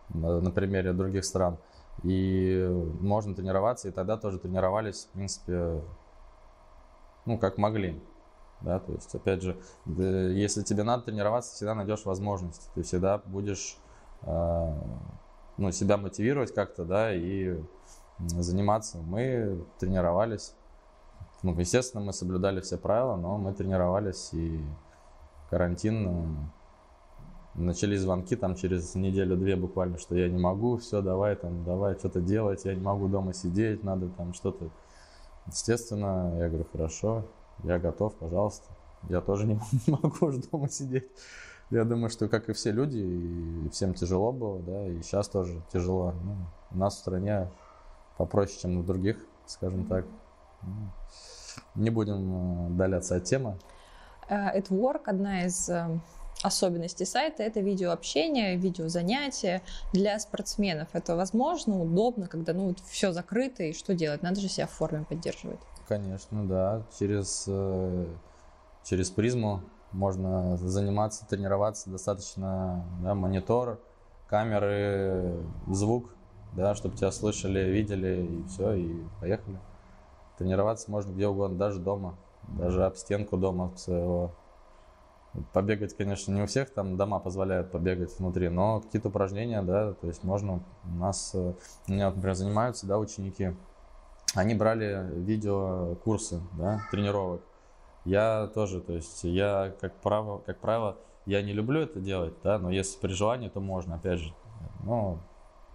на 0.08 0.50
примере 0.50 0.94
других 0.94 1.24
стран. 1.26 1.58
И 2.02 2.66
можно 3.00 3.34
тренироваться, 3.34 3.88
и 3.88 3.90
тогда 3.90 4.16
тоже 4.16 4.38
тренировались, 4.38 5.08
в 5.10 5.16
принципе, 5.16 5.82
ну, 7.26 7.38
как 7.38 7.58
могли. 7.58 8.00
Да, 8.62 8.78
то 8.78 8.92
есть, 8.92 9.14
опять 9.14 9.42
же, 9.42 9.56
если 9.84 10.62
тебе 10.62 10.82
надо 10.82 11.04
тренироваться, 11.04 11.54
всегда 11.54 11.74
найдешь 11.74 12.06
возможность. 12.06 12.70
Ты 12.74 12.82
всегда 12.82 13.18
будешь 13.18 13.76
э, 14.22 14.74
ну, 15.58 15.70
себя 15.72 15.98
мотивировать 15.98 16.54
как-то, 16.54 16.86
да, 16.86 17.14
и 17.14 17.60
заниматься. 18.18 18.96
Мы 18.98 19.62
тренировались 19.78 20.54
ну, 21.42 21.54
естественно, 21.58 22.02
мы 22.02 22.12
соблюдали 22.12 22.60
все 22.60 22.76
правила, 22.78 23.16
но 23.16 23.38
мы 23.38 23.52
тренировались 23.52 24.30
и 24.32 24.60
карантин. 25.50 26.50
Начались 27.54 28.00
звонки 28.00 28.36
там 28.36 28.54
через 28.54 28.94
неделю-две 28.94 29.56
буквально, 29.56 29.96
что 29.96 30.16
я 30.16 30.28
не 30.28 30.38
могу, 30.38 30.76
все, 30.76 31.00
давай 31.00 31.36
там, 31.36 31.64
давай 31.64 31.94
что-то 31.94 32.20
делать, 32.20 32.64
я 32.64 32.74
не 32.74 32.82
могу 32.82 33.08
дома 33.08 33.32
сидеть, 33.32 33.82
надо 33.82 34.08
там 34.08 34.34
что-то. 34.34 34.70
Естественно, 35.46 36.36
я 36.38 36.48
говорю, 36.48 36.66
хорошо, 36.72 37.24
я 37.64 37.78
готов, 37.78 38.14
пожалуйста. 38.14 38.66
Я 39.08 39.20
тоже 39.20 39.46
не 39.46 39.60
могу 39.86 40.26
уже 40.26 40.40
дома 40.40 40.68
сидеть. 40.68 41.08
Я 41.70 41.84
думаю, 41.84 42.10
что 42.10 42.28
как 42.28 42.48
и 42.48 42.52
все 42.52 42.70
люди, 42.70 42.98
и 42.98 43.68
всем 43.70 43.94
тяжело 43.94 44.32
было, 44.32 44.60
да, 44.60 44.86
и 44.86 45.02
сейчас 45.02 45.28
тоже 45.28 45.60
тяжело. 45.72 46.14
Ну, 46.24 46.36
у 46.70 46.78
нас 46.78 46.94
в 46.94 46.98
стране 46.98 47.48
попроще, 48.18 48.58
чем 48.60 48.82
в 48.82 48.86
других, 48.86 49.16
скажем 49.46 49.86
так. 49.86 50.04
Ну, 50.62 50.90
не 51.74 51.90
будем 51.90 52.72
удаляться 52.72 53.16
от 53.16 53.24
темы. 53.24 53.56
AdWork, 54.28 55.02
э, 55.06 55.10
одна 55.10 55.44
из 55.44 55.68
особенностей 56.42 57.04
сайта, 57.04 57.42
это 57.42 57.60
видеообщение, 57.60 58.56
видеозанятия 58.56 59.62
для 59.92 60.18
спортсменов. 60.18 60.88
Это 60.92 61.16
возможно, 61.16 61.80
удобно, 61.80 62.28
когда 62.28 62.52
ну, 62.52 62.68
вот 62.68 62.80
все 62.80 63.12
закрыто, 63.12 63.62
и 63.62 63.72
что 63.72 63.94
делать? 63.94 64.22
Надо 64.22 64.40
же 64.40 64.48
себя 64.48 64.66
в 64.66 64.70
форме 64.70 65.04
поддерживать. 65.08 65.60
Конечно, 65.88 66.46
да. 66.46 66.82
Через, 66.98 67.44
э, 67.46 68.06
через 68.84 69.10
призму 69.10 69.62
можно 69.92 70.56
заниматься, 70.56 71.26
тренироваться 71.26 71.90
достаточно, 71.90 72.84
да, 73.02 73.14
монитор, 73.14 73.80
камеры, 74.28 75.42
звук, 75.68 76.14
да, 76.52 76.74
чтобы 76.74 76.96
тебя 76.96 77.10
слышали, 77.10 77.60
видели, 77.70 78.26
и 78.26 78.48
все, 78.48 78.72
и 78.72 79.02
поехали. 79.20 79.58
Тренироваться 80.38 80.90
можно 80.90 81.12
где 81.12 81.26
угодно, 81.28 81.56
даже 81.56 81.78
дома, 81.80 82.16
даже 82.48 82.84
об 82.84 82.96
стенку 82.96 83.36
дома 83.36 83.72
своего. 83.76 84.32
Побегать, 85.52 85.96
конечно, 85.96 86.32
не 86.32 86.42
у 86.42 86.46
всех 86.46 86.70
там 86.70 86.96
дома 86.96 87.18
позволяют 87.18 87.70
побегать 87.70 88.18
внутри, 88.18 88.48
но 88.48 88.80
какие-то 88.80 89.08
упражнения, 89.08 89.62
да, 89.62 89.92
то 89.92 90.06
есть 90.06 90.24
можно. 90.24 90.62
У 90.84 90.88
нас, 90.98 91.32
э, 91.34 91.54
у 91.88 91.92
меня, 91.92 92.10
например, 92.10 92.34
занимаются, 92.34 92.86
да, 92.86 92.98
ученики, 92.98 93.54
они 94.34 94.54
брали 94.54 95.08
видеокурсы, 95.12 96.40
да, 96.58 96.80
тренировок. 96.90 97.42
Я 98.04 98.50
тоже, 98.54 98.80
то 98.80 98.92
есть 98.92 99.24
я, 99.24 99.74
как 99.80 99.94
правило, 99.96 100.38
как 100.46 100.58
правило, 100.58 100.96
я 101.26 101.42
не 101.42 101.52
люблю 101.52 101.80
это 101.80 102.00
делать, 102.00 102.34
да, 102.42 102.58
но 102.58 102.70
если 102.70 102.98
при 102.98 103.12
желании, 103.12 103.48
то 103.48 103.60
можно, 103.60 103.96
опять 103.96 104.20
же. 104.20 104.32
Но 104.84 105.18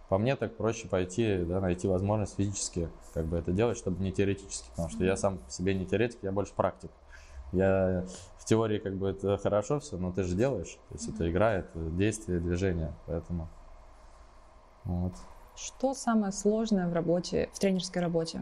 по 0.09 0.17
мне 0.17 0.35
так 0.35 0.55
проще 0.55 0.87
пойти, 0.87 1.37
да, 1.37 1.59
найти 1.59 1.87
возможность 1.87 2.35
физически 2.35 2.89
как 3.13 3.25
бы 3.25 3.37
это 3.37 3.51
делать, 3.51 3.77
чтобы 3.77 4.03
не 4.03 4.11
теоретически, 4.11 4.69
потому 4.71 4.89
что 4.89 5.03
я 5.03 5.15
сам 5.15 5.39
себе 5.49 5.73
не 5.73 5.85
теоретик, 5.85 6.19
я 6.21 6.31
больше 6.31 6.53
практик. 6.53 6.91
Я 7.51 8.05
в 8.37 8.45
теории 8.45 8.79
как 8.79 8.95
бы 8.95 9.09
это 9.09 9.37
хорошо 9.37 9.79
все, 9.79 9.97
но 9.97 10.11
ты 10.11 10.23
же 10.23 10.35
делаешь, 10.35 10.77
то 10.89 10.95
есть 10.95 11.09
это 11.09 11.29
игра, 11.29 11.53
это 11.53 11.79
действие, 11.79 12.39
движение, 12.39 12.93
поэтому 13.05 13.49
вот. 14.85 15.13
Что 15.55 15.93
самое 15.93 16.31
сложное 16.31 16.87
в 16.87 16.93
работе, 16.93 17.49
в 17.53 17.59
тренерской 17.59 18.01
работе? 18.01 18.41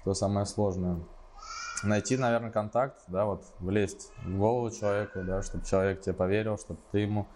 Что 0.00 0.14
самое 0.14 0.46
сложное? 0.46 0.98
Найти, 1.84 2.16
наверное, 2.16 2.50
контакт, 2.50 3.02
да, 3.08 3.24
вот 3.24 3.44
влезть 3.58 4.10
в 4.24 4.38
голову 4.38 4.70
человеку, 4.70 5.22
да, 5.22 5.42
чтобы 5.42 5.64
человек 5.64 6.00
тебе 6.00 6.14
поверил, 6.14 6.56
чтобы 6.56 6.80
ты 6.92 7.00
ему 7.00 7.26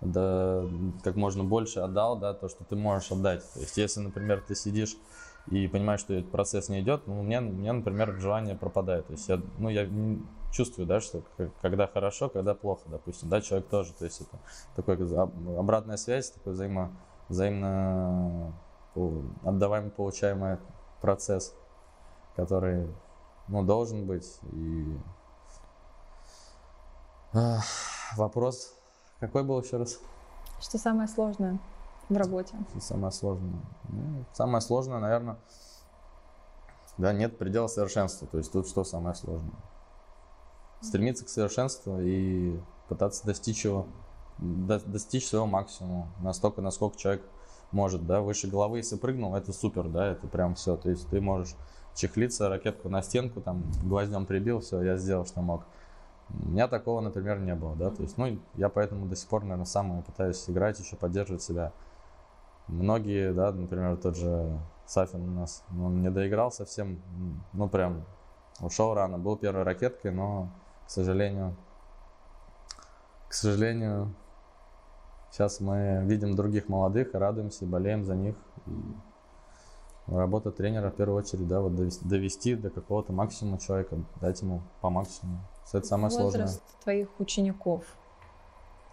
да, 0.00 0.62
как 1.02 1.16
можно 1.16 1.44
больше 1.44 1.80
отдал, 1.80 2.18
да, 2.18 2.34
то, 2.34 2.48
что 2.48 2.64
ты 2.64 2.76
можешь 2.76 3.10
отдать. 3.10 3.42
То 3.54 3.60
есть, 3.60 3.76
если, 3.76 4.00
например, 4.00 4.42
ты 4.46 4.54
сидишь 4.54 4.96
и 5.50 5.68
понимаешь, 5.68 6.00
что 6.00 6.14
этот 6.14 6.30
процесс 6.30 6.68
не 6.68 6.80
идет, 6.80 7.06
ну, 7.06 7.20
у 7.20 7.22
меня, 7.22 7.40
у 7.40 7.44
меня, 7.44 7.74
например, 7.74 8.18
желание 8.18 8.56
пропадает. 8.56 9.06
То 9.06 9.12
есть, 9.12 9.28
я, 9.28 9.40
ну, 9.58 9.68
я 9.68 9.88
чувствую, 10.52 10.86
да, 10.86 11.00
что 11.00 11.22
когда 11.60 11.86
хорошо, 11.86 12.28
когда 12.28 12.54
плохо, 12.54 12.82
допустим, 12.86 13.28
да, 13.28 13.40
человек 13.40 13.68
тоже, 13.68 13.92
то 13.92 14.04
есть, 14.04 14.22
это 14.22 14.38
такой 14.74 14.96
обратная 15.58 15.96
связь, 15.96 16.30
такой 16.30 16.54
взаимо, 16.54 16.92
взаимно 17.28 18.54
отдаваемый, 19.44 19.90
получаемый 19.90 20.58
процесс, 21.00 21.54
который, 22.36 22.88
ну, 23.48 23.62
должен 23.62 24.06
быть. 24.06 24.40
И 24.52 24.96
вопрос 28.16 28.74
какой 29.20 29.42
был 29.42 29.60
еще 29.60 29.78
раз? 29.78 30.00
Что 30.60 30.78
самое 30.78 31.08
сложное 31.08 31.58
в 32.08 32.16
работе? 32.16 32.56
Самое 32.80 33.12
сложное? 33.12 33.60
Ну, 33.88 34.24
самое 34.32 34.60
сложное, 34.60 34.98
наверное, 34.98 35.36
да, 36.98 37.12
нет 37.12 37.38
предела 37.38 37.66
совершенства. 37.66 38.26
То 38.26 38.38
есть 38.38 38.52
тут 38.52 38.68
что 38.68 38.84
самое 38.84 39.14
сложное? 39.14 39.56
Стремиться 40.80 41.24
к 41.24 41.28
совершенству 41.28 41.98
и 42.00 42.58
пытаться 42.88 43.26
достичь 43.26 43.64
его, 43.64 43.86
до, 44.38 44.78
достичь 44.80 45.26
своего 45.26 45.46
максимума, 45.46 46.08
настолько, 46.20 46.60
насколько 46.60 46.98
человек 46.98 47.22
может, 47.72 48.06
да, 48.06 48.20
выше 48.20 48.46
головы, 48.46 48.78
если 48.78 48.96
прыгнул, 48.96 49.34
это 49.34 49.52
супер, 49.52 49.88
да, 49.88 50.06
это 50.06 50.28
прям 50.28 50.54
все. 50.54 50.76
То 50.76 50.90
есть 50.90 51.08
ты 51.08 51.20
можешь 51.20 51.56
чехлиться, 51.94 52.48
ракетку 52.48 52.88
на 52.88 53.02
стенку, 53.02 53.40
там, 53.40 53.64
гвоздем 53.82 54.26
прибил, 54.26 54.60
все, 54.60 54.80
я 54.82 54.96
сделал, 54.96 55.26
что 55.26 55.40
мог. 55.40 55.64
У 56.30 56.48
меня 56.48 56.68
такого, 56.68 57.00
например, 57.00 57.40
не 57.40 57.54
было, 57.54 57.74
да, 57.76 57.90
то 57.90 58.02
есть, 58.02 58.16
ну, 58.16 58.38
я 58.54 58.68
поэтому 58.68 59.06
до 59.06 59.16
сих 59.16 59.28
пор, 59.28 59.42
наверное, 59.42 59.66
сам 59.66 60.02
пытаюсь 60.02 60.48
играть, 60.48 60.78
еще 60.78 60.96
поддерживать 60.96 61.42
себя. 61.42 61.72
Многие, 62.68 63.32
да, 63.32 63.52
например, 63.52 63.96
тот 63.96 64.16
же 64.16 64.58
Сафин 64.86 65.28
у 65.28 65.40
нас, 65.40 65.64
он 65.70 66.00
не 66.02 66.10
доиграл 66.10 66.50
совсем, 66.50 67.02
ну, 67.52 67.68
прям 67.68 68.04
ушел 68.60 68.94
рано, 68.94 69.18
был 69.18 69.36
первой 69.36 69.62
ракеткой, 69.62 70.12
но, 70.12 70.48
к 70.86 70.90
сожалению, 70.90 71.56
к 73.28 73.32
сожалению, 73.34 74.14
сейчас 75.30 75.60
мы 75.60 76.02
видим 76.04 76.36
других 76.36 76.68
молодых, 76.68 77.14
радуемся, 77.14 77.66
болеем 77.66 78.04
за 78.04 78.14
них. 78.14 78.36
И 78.66 78.70
работа 80.06 80.52
тренера 80.52 80.90
в 80.90 80.94
первую 80.94 81.18
очередь, 81.18 81.48
да, 81.48 81.60
вот 81.60 81.74
довести, 81.74 82.08
довести 82.08 82.54
до 82.54 82.70
какого-то 82.70 83.12
максимума 83.12 83.58
человека, 83.58 83.98
дать 84.20 84.40
ему 84.40 84.62
по 84.80 84.90
максимуму. 84.90 85.40
Это 85.72 85.86
самое 85.86 86.16
Возраст 86.16 86.36
сложное. 86.36 86.82
твоих 86.82 87.08
учеников? 87.18 87.84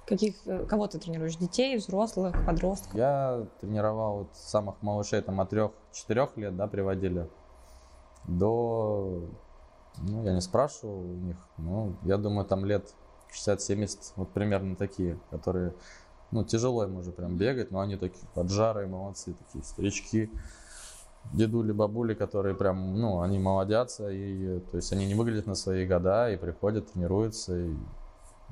Каких, 0.06 0.36
э, 0.46 0.66
кого 0.66 0.88
ты 0.88 1.00
тренируешь? 1.00 1.36
Детей, 1.38 1.78
взрослых, 1.78 2.36
подростков? 2.46 2.96
Я 2.96 3.46
тренировал 3.62 4.20
вот 4.20 4.36
самых 4.36 4.82
малышей 4.82 5.22
там 5.22 5.40
от 5.40 5.54
3-4 5.54 6.30
лет, 6.38 6.56
да, 6.56 6.68
приводили, 6.68 7.30
до, 8.26 9.24
ну, 9.98 10.24
я 10.24 10.34
не 10.34 10.42
спрашивал 10.42 11.00
у 11.00 11.16
них, 11.16 11.38
ну, 11.58 11.96
я 12.04 12.18
думаю, 12.18 12.46
там 12.46 12.66
лет 12.66 12.94
60-70, 13.32 14.14
вот 14.16 14.30
примерно 14.32 14.76
такие, 14.76 15.20
которые 15.30 15.74
ну, 16.32 16.44
тяжело 16.44 16.84
им 16.86 16.98
уже 16.98 17.12
прям 17.12 17.38
бегать, 17.38 17.72
но 17.72 17.82
они 17.82 17.98
такие 17.98 18.26
поджарые, 18.34 18.88
молодцы, 18.88 19.34
такие 19.34 19.64
старички, 19.64 20.30
дедули, 21.34 21.72
бабули, 21.72 22.14
которые 22.14 22.56
прям, 22.56 23.00
ну, 23.00 23.22
они 23.22 23.38
молодятся, 23.38 24.10
и, 24.10 24.60
то 24.60 24.78
есть 24.78 24.92
они 24.94 25.06
не 25.06 25.14
выглядят 25.14 25.46
на 25.46 25.56
свои 25.56 25.86
года, 25.86 26.32
и 26.32 26.38
приходят, 26.38 26.92
тренируются, 26.92 27.58
и, 27.58 27.76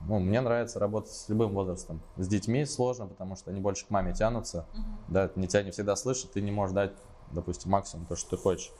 ну, 0.08 0.20
мне 0.20 0.42
нравится 0.42 0.80
работать 0.80 1.12
с 1.12 1.30
любым 1.30 1.54
возрастом. 1.54 2.02
С 2.18 2.28
детьми 2.28 2.66
сложно, 2.66 3.08
потому 3.08 3.36
что 3.36 3.52
они 3.52 3.60
больше 3.60 3.86
к 3.86 3.90
маме 3.90 4.14
тянутся, 4.14 4.66
uh-huh. 4.74 4.82
да, 5.08 5.32
не 5.36 5.48
тебя 5.48 5.64
не 5.64 5.72
всегда 5.72 5.96
слышат, 5.96 6.32
ты 6.32 6.42
не 6.42 6.52
можешь 6.52 6.74
дать, 6.74 6.94
допустим, 7.32 7.72
максимум 7.72 8.06
то, 8.06 8.16
что 8.16 8.32
ты 8.32 8.38
хочешь. 8.38 8.72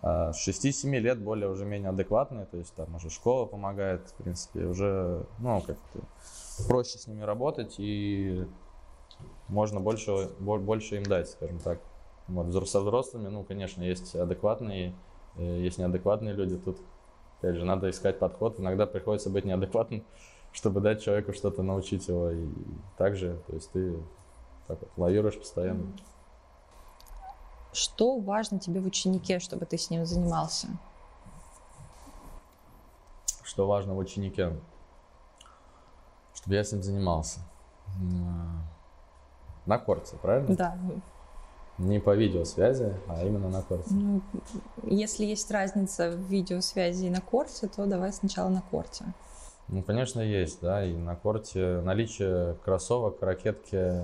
А 0.00 0.32
с 0.32 0.46
6-7 0.46 0.90
лет 0.98 1.20
более 1.20 1.48
уже 1.50 1.64
менее 1.64 1.90
адекватные, 1.90 2.46
то 2.46 2.56
есть 2.56 2.74
там 2.74 2.94
уже 2.94 3.10
школа 3.10 3.46
помогает, 3.46 4.08
в 4.08 4.14
принципе, 4.14 4.66
уже, 4.66 5.26
ну, 5.38 5.60
как-то 5.60 6.00
проще 6.68 6.98
с 6.98 7.06
ними 7.06 7.22
работать 7.22 7.74
и 7.78 8.46
можно 9.48 9.80
больше, 9.80 10.28
больше 10.38 10.96
им 10.96 11.04
дать, 11.04 11.28
скажем 11.30 11.58
так. 11.58 11.80
Вот, 12.28 12.68
со 12.68 12.80
взрослыми, 12.80 13.28
ну, 13.28 13.42
конечно, 13.42 13.82
есть 13.82 14.14
адекватные, 14.14 14.94
э, 15.36 15.42
есть 15.42 15.78
неадекватные 15.78 16.34
люди. 16.34 16.58
Тут, 16.58 16.78
опять 17.38 17.56
же, 17.56 17.64
надо 17.64 17.88
искать 17.88 18.18
подход. 18.18 18.60
Иногда 18.60 18.86
приходится 18.86 19.30
быть 19.30 19.46
неадекватным, 19.46 20.04
чтобы 20.52 20.80
дать 20.80 21.02
человеку 21.02 21.32
что-то, 21.32 21.62
научить 21.62 22.08
его. 22.08 22.30
И 22.30 22.48
также, 22.96 23.38
то 23.46 23.54
есть 23.54 23.70
ты 23.72 23.96
так 24.66 24.80
вот 24.80 24.90
лавируешь 24.96 25.38
постоянно. 25.38 25.86
Что 27.72 28.18
важно 28.18 28.58
тебе 28.58 28.80
в 28.80 28.86
ученике, 28.86 29.38
чтобы 29.38 29.66
ты 29.66 29.78
с 29.78 29.90
ним 29.90 30.04
занимался? 30.06 30.68
Что 33.44 33.66
важно 33.66 33.94
в 33.94 33.98
ученике? 33.98 34.58
Чтобы 36.34 36.56
я 36.56 36.64
с 36.64 36.72
ним 36.72 36.82
занимался. 36.82 37.40
На 39.66 39.78
корте, 39.78 40.16
правильно? 40.16 40.56
Да. 40.56 40.78
Не 41.78 42.00
по 42.00 42.14
видеосвязи, 42.16 42.94
а 43.06 43.24
именно 43.24 43.48
на 43.48 43.62
корте. 43.62 43.94
Ну, 43.94 44.22
если 44.82 45.24
есть 45.24 45.50
разница 45.50 46.10
в 46.10 46.16
видеосвязи 46.16 47.06
и 47.06 47.10
на 47.10 47.20
корте, 47.20 47.68
то 47.68 47.86
давай 47.86 48.12
сначала 48.12 48.48
на 48.48 48.62
корте. 48.62 49.04
Ну, 49.68 49.82
конечно, 49.82 50.20
есть, 50.20 50.60
да. 50.60 50.84
И 50.84 50.96
на 50.96 51.14
корте 51.14 51.80
наличие 51.82 52.54
кроссовок, 52.64 53.22
ракетки 53.22 54.02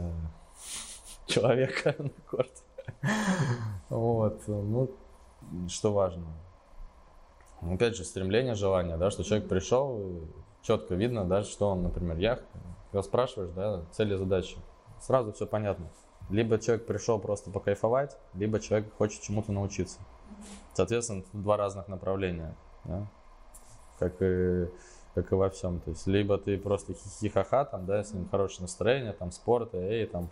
человека 1.26 1.94
на 1.98 2.10
корте. 2.28 2.62
Вот. 3.88 4.42
Ну, 4.46 4.90
что 5.68 5.92
важно. 5.92 6.26
Опять 7.62 7.96
же, 7.96 8.04
стремление, 8.04 8.54
желание, 8.54 8.96
да, 8.98 9.10
что 9.10 9.24
человек 9.24 9.48
пришел, 9.48 10.20
четко 10.62 10.94
видно, 10.94 11.24
да, 11.24 11.42
что 11.44 11.70
он, 11.70 11.82
например, 11.82 12.18
я, 12.18 12.38
когда 12.90 13.02
спрашиваешь, 13.02 13.52
да, 13.52 13.84
цели, 13.92 14.16
задачи, 14.16 14.58
сразу 15.00 15.32
все 15.32 15.46
понятно. 15.46 15.86
Либо 16.28 16.58
человек 16.58 16.86
пришел 16.86 17.18
просто 17.18 17.50
покайфовать, 17.50 18.18
либо 18.34 18.60
человек 18.60 18.92
хочет 18.96 19.22
чему-то 19.22 19.52
научиться. 19.52 19.98
Соответственно, 20.74 21.22
два 21.32 21.56
разных 21.56 21.88
направления, 21.88 22.54
да? 22.84 23.06
как, 23.98 24.14
и, 24.20 24.68
как 25.14 25.32
и 25.32 25.34
во 25.34 25.48
всем. 25.50 25.80
То 25.80 25.90
есть, 25.90 26.06
либо 26.06 26.38
ты 26.38 26.58
просто 26.58 26.94
хихихаха, 26.94 27.64
там, 27.64 27.86
да, 27.86 28.02
с 28.02 28.12
ним 28.12 28.28
хорошее 28.28 28.62
настроение, 28.62 29.12
там, 29.12 29.30
спорт, 29.32 29.74
эй, 29.74 30.06
там, 30.06 30.28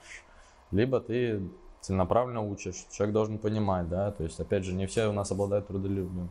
либо 0.70 1.00
ты 1.00 1.42
целенаправленно 1.80 2.42
учишь. 2.42 2.86
Человек 2.90 3.12
должен 3.12 3.38
понимать, 3.38 3.88
да, 3.88 4.10
то 4.12 4.24
есть, 4.24 4.38
опять 4.40 4.64
же, 4.64 4.72
не 4.72 4.86
все 4.86 5.08
у 5.08 5.12
нас 5.12 5.30
обладают 5.30 5.66
трудолюбием, 5.66 6.30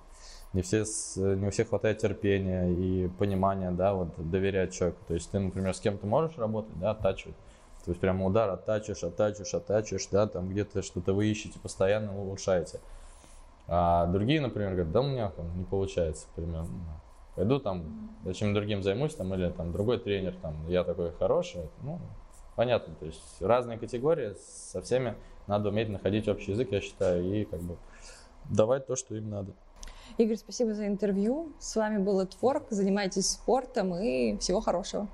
не, 0.54 0.62
все, 0.62 0.84
не 1.16 1.48
у 1.48 1.52
всех 1.52 1.70
хватает 1.70 2.00
терпения 2.00 2.70
и 2.70 3.08
понимания, 3.20 3.72
да, 3.72 3.94
вот, 3.94 4.10
доверять 4.18 4.74
человеку. 4.74 5.00
То 5.08 5.14
есть, 5.14 5.32
ты, 5.32 5.40
например, 5.40 5.74
с 5.74 5.80
кем-то 5.80 6.06
можешь 6.08 6.38
работать, 6.38 6.78
да, 6.80 6.92
оттачивать, 6.92 7.36
то 7.86 7.92
есть 7.92 8.00
прямо 8.00 8.26
удар 8.26 8.50
оттачиваешь, 8.50 9.04
оттачиваешь, 9.04 9.54
оттачиваешь, 9.54 10.08
да, 10.12 10.28
там 10.28 10.50
где-то 10.50 10.82
что-то 10.82 11.14
вы 11.14 11.28
ищете, 11.28 11.60
постоянно 11.60 12.18
улучшаете. 12.18 12.80
А 13.68 14.06
другие, 14.08 14.42
например, 14.42 14.72
говорят, 14.72 14.92
да 14.92 15.02
у 15.02 15.08
меня 15.08 15.30
там 15.30 15.58
не 15.58 15.64
получается, 15.64 16.28
примерно. 16.36 16.68
Пойду 17.36 17.60
там, 17.60 18.12
зачем 18.26 18.54
другим 18.54 18.84
займусь, 18.84 19.16
там, 19.16 19.34
или 19.34 19.50
там 19.50 19.72
другой 19.72 20.00
тренер, 20.00 20.36
там, 20.42 20.68
я 20.68 20.84
такой 20.84 21.12
хороший, 21.14 21.70
ну, 21.84 22.00
понятно, 22.56 22.94
то 22.96 23.06
есть 23.06 23.42
разные 23.42 23.78
категории, 23.78 24.36
со 24.40 24.82
всеми 24.82 25.16
надо 25.48 25.70
уметь 25.70 25.90
находить 25.90 26.28
общий 26.28 26.52
язык, 26.52 26.72
я 26.72 26.82
считаю, 26.82 27.24
и 27.24 27.46
как 27.46 27.62
бы 27.62 27.78
давать 28.50 28.86
то, 28.88 28.96
что 28.96 29.16
им 29.16 29.30
надо. 29.30 29.54
Игорь, 30.18 30.36
спасибо 30.36 30.74
за 30.74 30.88
интервью. 30.88 31.54
С 31.60 31.76
вами 31.76 31.98
был 31.98 32.26
Творк. 32.28 32.66
Занимайтесь 32.70 33.30
спортом 33.30 33.96
и 33.96 34.38
всего 34.40 34.60
хорошего. 34.60 35.08